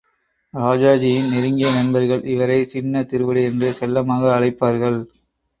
[0.53, 4.99] ராஜாஜியின் நெருங்கிய நண்பர்கள் இவரை சின்ன திருவடி என்று செல்லமாக அழைப்பார்கள்.